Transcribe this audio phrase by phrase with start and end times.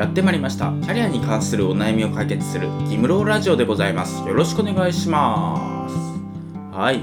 [0.00, 0.72] やってまいりました。
[0.80, 4.26] キャリアに関するお悩みを解決するギムローラジオでございます。
[4.26, 6.74] よろしくお願いします。
[6.74, 7.02] はい。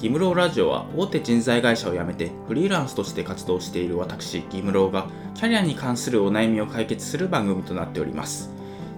[0.00, 8.50] ギムローラジオは大手人材会社を辞めてフリーランスとして活動している私ギムローがキャリアに関するお悩みを解決する番組となっております。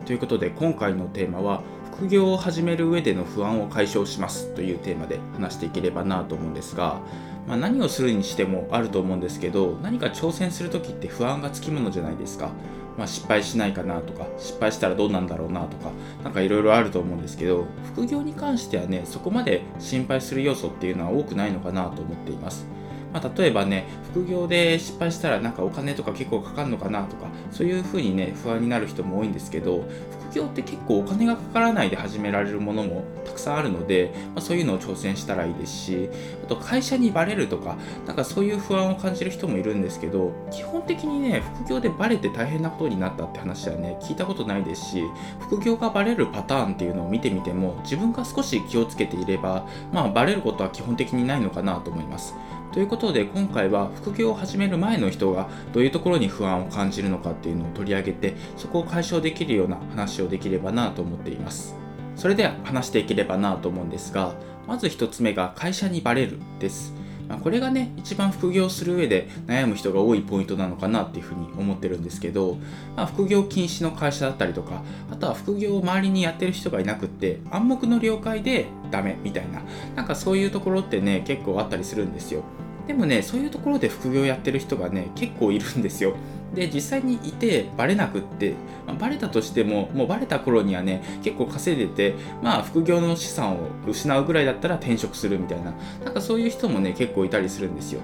[0.05, 1.63] ということで今回のテーマは
[1.95, 4.55] 副業を始める上での不安を解消します。
[4.55, 7.01] というテーマで話していければなと思うんですが
[7.47, 12.51] まあ、何をするにしてもあると思うんですけど何か挑戦する時って不安がつきものじゃないですか、
[12.97, 15.91] まあ、失敗しないかなとか失敗したらどうなんだろうなとか
[16.23, 22.67] 何かいろいろあると思うんですけど副業に関してはねそこまで心配する要素っていうのは多くないのかなと思っています。
[23.13, 29.85] まあ、例えばね、副業で失敗したらなんかお金とか結構かかるのかなとか、そういうふうにね、不安になる人も多いんですけど、
[30.31, 36.09] 副業って結構お金がかからないで始められるものもたくさんあるので、まあ、そういうのを挑戦したらいいですし、
[36.45, 45.05] あと会社にバレるとか、なんかそういう不安を感じる人もいるんですけど、基本的にね、副業でバレて大変なことになったって話はね、聞いたことないですし、
[45.41, 52.35] 副業がバレるパターンっていうのを見てみても、自分が少し気をつけていれば、まあバレることは基本的にないのかなと思います。
[52.73, 61.75] ということで今回は副業を始める前の人がどういうところに不安を感じるのかっていうのを取り上げてそこを解消できるような話をできればなと思っています。
[62.15, 64.13] それでは話していければなと思うんです。
[64.13, 64.35] が
[64.69, 66.95] まず1つ目が会社にバレるです。
[67.29, 72.57] まこれがね一番副業する上で悩む人が多いポイントなのかなっていうふうに思ってるんですけど、
[72.97, 79.63] まあ、副業禁止の会社だったりとかあとは副業を周りにやってる人がいなくって暗黙の了解でダメみたいな
[79.95, 82.43] なんかそういうところってね結構あったりするんですよ。
[82.91, 86.17] でもねそういうところで副業やってる人がね結構いるんですよ。
[86.53, 95.73] で実際にいてバレなくって、まあ、バレたとしてももうバレた頃にはね結構稼いでてまあ副業の資産を失うぐらいだったら転職するみたいな
[96.05, 98.01] なんかそういう人もね結構いたりするんですよ。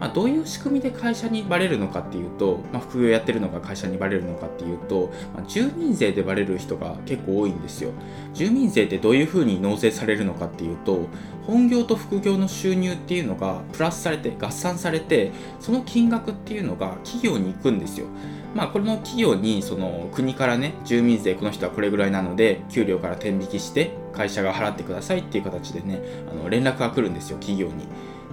[0.00, 7.92] まあ、どういう仕組みで会社にバレるのかっていうと、まあ、副業やってるのが会社にバレるのかっていうと、まあ、住民税でバレる人が結構多いんですよ。
[8.32, 11.06] 住民税ってどういうふうに納税されるのかっていうと、
[11.46, 18.06] 本業と副業の収入っていうのがプラスされて合算されて、その金額っていうのが企業に行くんですよ。
[18.54, 27.86] まあ、この企業にその国からね住民税この人はこれぐらいなので給料から転引きして会社が払ってくださいっていう形でねあの連絡が来るんですよ企業に。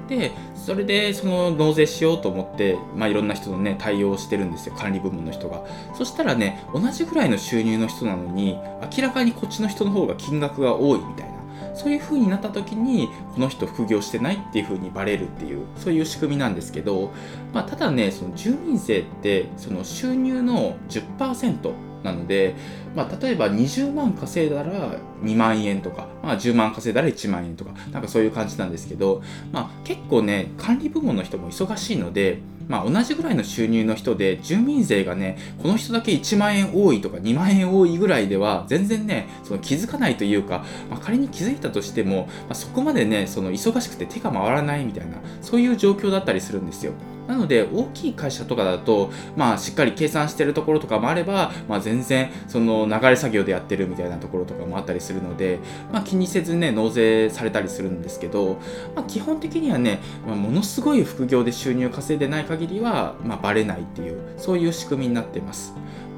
[0.08, 5.66] でそれでその納税しようと思って、まあ、いろんな人のね対応してるんですよ管理部門の人が。
[5.96, 8.58] そしたらね同じぐらいの収入の人なのに
[8.96, 11.38] 明らかにこっちの人の方が金額が多いみたいな。
[11.74, 17.12] そういう風になった時にこの人副業してないっていう風にバレるっていうそういう仕組みなんですけど、
[17.54, 21.72] まあ、ただねその住民税ってその収入の10%
[22.08, 22.56] なので、
[22.96, 46.94] まあ、例えば20万稼いだら2万円とか、まあ、10万稼いだら1万円とか、なんかそういう感じなんですけど、まあ、結構ね、管理部門の人も忙しいので、まあ、同じぐらいの収入の人で住民税がねこの人だけ1万円多いとか2万円多いぐらいでは全然ねその気づかないというか、まあ、仮に気づいたとしても、まあ、そこまでねその忙しくて手が回らないみたいなそういう状況だったりするんですよ。
[47.28, 55.60] なので、大きい会社とかだと、まあ、しっかり計算してるところとかもあれば、まあ、全然、その流れ作業でやってるみたいなところとかもあったりするので、
[55.92, 58.60] まあ、気にせずね、納税されたりするんですけど、
[58.96, 65.76] まあ、基本的にはね、まあ、ものすごい副業で収入稼いでない限りは、まあ、バレないっていう、そういう仕組みになってます。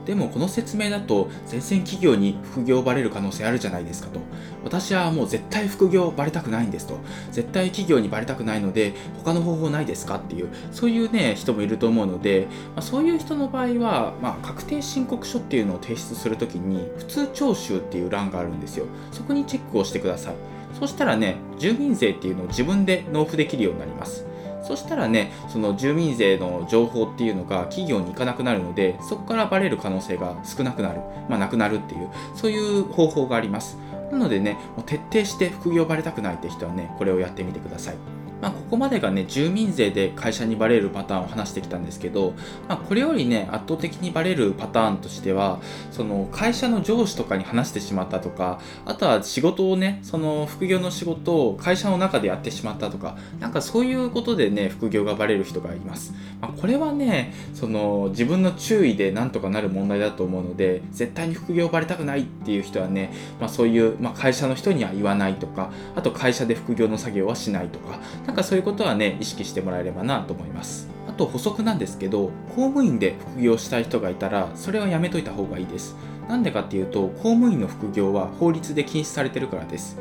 [0.09, 4.19] でもこの説明だと全然企業に副業バレる可能性あるじゃないですかと。
[4.63, 6.97] 私はもう絶対副業バレたくないんですと。
[7.31, 18.87] 絶対企業にバレたくないので他の方法ないですかっていうそういうね人もいると思うので、まあ、そういう人の場合は、まあ、確定申告書っていうのを提出するときに普通徴収っていう欄があるんですよ。
[19.11, 20.33] そこにチェックをしてください。
[20.79, 24.28] そしたらね住民税っていうのを自分で納付できるようになります。
[24.69, 33.79] そしたらね、その住民税の情報っていうのが企業に行かなくなるので、そこからバレる可能性が少なくなる、まあ、なくなるっていう、そういう方法があります。
[34.11, 38.18] なのでね、もう徹底して副業バレたくないって人はね、これをやってみてください。
[38.41, 42.33] まあ、ここまでがね、住民税で会社にバレるパターンを話してきたんですけど、
[42.67, 45.59] まあ、これよりね、圧倒的にバレるパターンとしては、
[45.91, 56.13] その会社の上司とかに話してしまったとか、あとは仕事をね、その副業の仕事を会社の中でやってしまったとか、なんかそういうことでね、副業がバレる人がいます。
[56.41, 67.99] まあ、これはね、その自分の注意でなんとかなる問題だと思うので、絶対に副業バレたくないっていう人はね、まあ、そういう、まあ、会社の人には言わないとか、あと会社で副業の作業はしないとか、
[68.29, 70.87] なんかそういうことはね、意識してもらえればなと思います。
[71.07, 75.95] あと補足なんですけど、公務員で副業したい人がいたら、それはやめといた方がいいです。
[76.27, 79.97] なんでかっていうと、公務員の副業は法律で禁止されてるからです。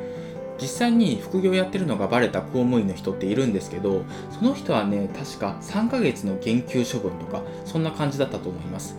[0.61, 4.03] 実際に副業やってるのがバレた公務員の人っているんですけど、
[4.39, 8.95] その人はね、確か3ヶ月の減給処分とか、そんな感じだったと思います。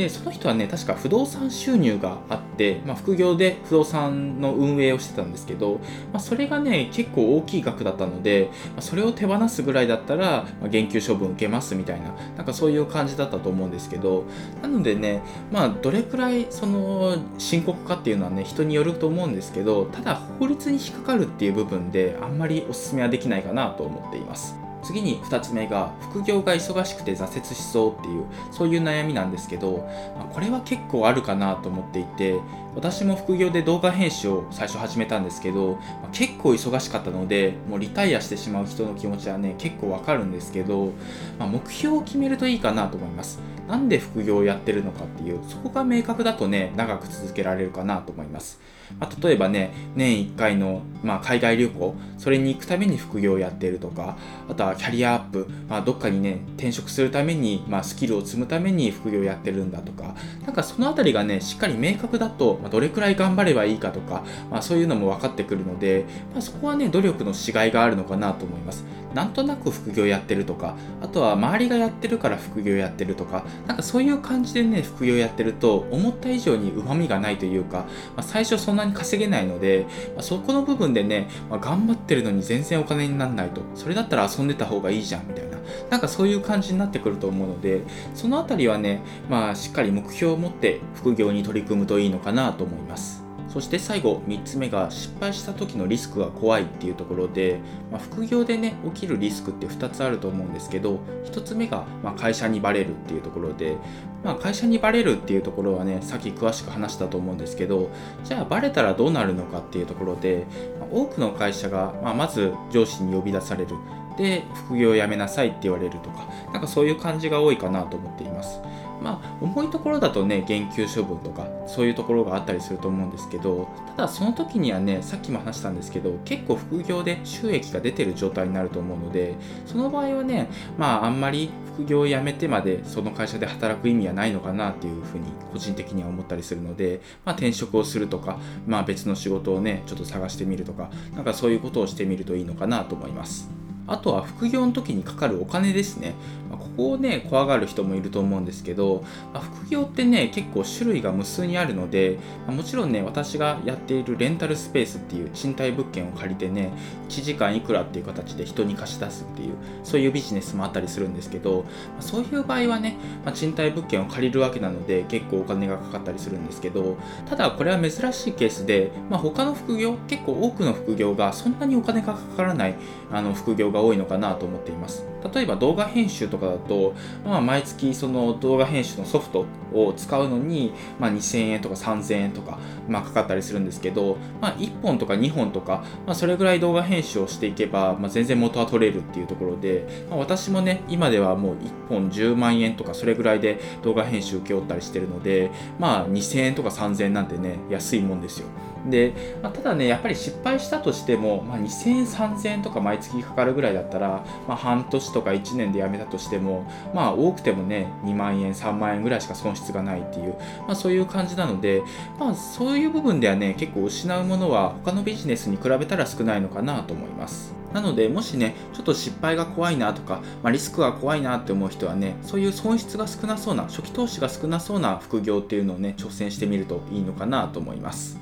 [0.00, 5.74] でその人はね確か不動産収入があって、まあ、副業で不動産の運営をしてたんですけど、
[6.10, 14.24] まあ、それがね結構大きい額だったので、まあ、それを手放すぐらいだったら、まあ、減給処分受けますみたいななんかそういう感じだったと思うんですけど
[14.62, 24.69] なのでねまあどれくらいその深刻かっていうのはね人によると思うんですけどただ法律に引っかかるっていう部分であんまりおすすめはできないかなと思っています。
[24.82, 29.88] 次に2つ目が副業が忙しくて挫折しそうっていうそういう悩みなんですけど、
[30.18, 32.38] ま、これは結構あるかなと思っていて
[32.74, 40.92] 私も副業で動画編集を最初始めたんですけど、ま、結構忙しかったのでもうリタイアしてしまう人の気持ちはね結構わかるんですけど、
[41.38, 43.40] まあ、目標を決めるといいかなと思います。
[43.68, 48.60] なんで副業をやってるのかっていうそこが明確だとね長く続けられるかなと思います。
[48.98, 54.16] あ、例えばね年1回の、まあ、海外旅行それに行くために副業をやっているとか
[54.48, 60.14] あとはキャリアアップ、まあ、どっかにね転職するために、まあ、スキルを積むために副業をやってるんだとか
[60.44, 68.84] なんかその辺りがねしっかり明確だと、まあ、どれくらい頑張ればいいかとか、まあ、そういうのも分かってくるので、まあ、そこはね努力のしがいがあるのかなと思います。
[69.14, 77.78] なんとなく副業やってるとかあとは周りがやってるから副業やってるとかなんかそういう感じでね副業やってると思った以上にうまみがないというか、
[78.16, 85.58] まあ、最初そんなに稼げないので、まあ、そこの部分でね、まあ、頑張ってるのに全然お金にならないとそれだったら遊んでた方がいいじゃんみたいな
[85.90, 87.82] なんかそういう感じになってくると思うので
[88.14, 93.29] その辺りはね、まあ、しっかり目標を持って副業に取り組むといいのかなと思います。
[93.52, 97.60] そして最後3つ目が失敗した時のリスクが怖いっていうところで、
[97.90, 103.76] まあ、副業でね起きるリスクって2つあると思うんですけど1つ目がま会社にバレるっていうところで、
[104.22, 107.90] まあ、会社にバレるっていうところはねさっき詳しく話したと思うんですけど
[108.22, 110.46] じゃあバレたらどうなるのかっていうところで、
[110.78, 113.74] まあ、多くの会社が、ままず上司に呼び出される
[114.16, 118.60] で副業をやめなさいって言われるとかなんかそういう感じが多いかなと思っています。
[119.00, 129.34] まあ、重いところだとね、減給処分とか、そういうところがあったりすると思うんですけど、ただその時にはね、さっきも話したんですけど、結構副業で収益が出てる状態になると思うので、
[129.66, 130.48] その場合はね、
[130.78, 143.59] まあ、あんまり副業を辞めてまでその会社で働く意味はないのかなっていうふうに個人的には思ったりするので、まあ、転職をするとか、まあ、別の仕事をね、ちょっと探してみるとか、なんかそういうことをしてみるといいのかなと思います。
[143.90, 146.14] あとは副業の時にかかるお金ですね。
[146.48, 149.04] ま、ここをね、怖がる人もいると思うんですけど、
[149.34, 156.70] ま、副業ってね、結構種類が無数にあるので、ま、もちろんね、私がやっているレンタルスペースっていう賃貸物件を借りてね、
[157.08, 161.64] 1時間いくらっていう形で人に貸し出すっていう、そういうビジネスもあったりするんですけど、
[161.96, 166.96] まそういう場合はね、ま賃貸物件を借りるわけなので、結構お金がかかったりするんですけど、
[167.28, 172.74] ただこれは珍しいケースで、ま他の副業、結構多くの副業がそんなにお金がかからない
[173.10, 175.04] あの副業が多いのかなと思っています。
[175.32, 176.94] 例えば動画編集とかだと、
[177.24, 182.58] まあ、毎月その動画編集のソフトを使うのに、まあ、2000円とか3000円とか、
[182.88, 198.46] まあ、かかったりするんですけど、まあ、1本とか2本とか、まあ、それぐらい動画編集をしていけば、まあ、全然元は取れるっていうところで、まあ、私もね今ではもう1本10万円とかそれぐらいで動画編集請け負ったりしてるので、まあ、2000円とか3000円なんてね安いもんですよ。
[198.88, 199.12] で、
[199.42, 210.34] まあ、ただね、やっぱり失敗したとしても、まあ、2000円、3000円とか毎月かかるぐらいだったら、まあ、半年年とか1年で辞めたとしても、まあ、多くてもね、2万円、3万円ぐらいしか損失がないっていう、
[210.66, 211.82] まあ、そういう感じなので、
[212.18, 217.54] まあ、そういう部分ではね、結構失うものは他のビジネスに比べたら少ないのかなと思います。
[217.74, 228.18] なので、もしね、ちょっと失敗が怖いなとか、まあ、リスクが怖いなって思う人はね、そういう損失が少なそうな、初期投資が少なそうな副業っていうのをね、挑戦してみるといいのかなと思います。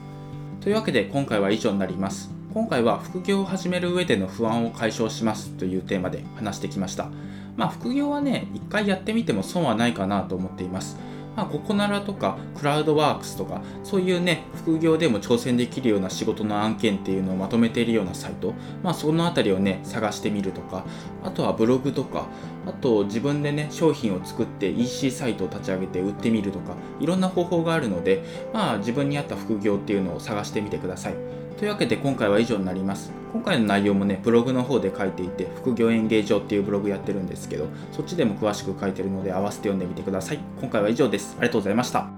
[0.61, 2.38] というわけで今回は以上になります。
[2.55, 7.11] 今回は副業を始める上での不安を解消しますというテーマで話してきました。
[7.57, 10.97] まあ副業はね、一回やってみても損はないかなと思っています。
[11.37, 20.85] まあ、ココナラとかクラウドワークスとかそういうね副業でも挑戦できるような仕事の案件っていうのをまとめているようなサイト、まあ、その辺りをね探してみるとか
[21.23, 22.27] あとはブログとか
[22.67, 31.15] あと自分でね商品を作って EC サイトを立ち上げて売ってみるとかいろんな方法があるのでまあ自分に合った副業っていうのを探してみてください
[31.59, 33.13] というわけで今回は以上になります。
[33.33, 40.39] 今回の内容もねブログの方で書いていて副業演芸場っていうブログやってるんですけどそっちでも詳しく書いてるので合わせて読んでみてください。
[40.61, 41.35] 今回は以上です。
[41.39, 42.18] ありがとうございました。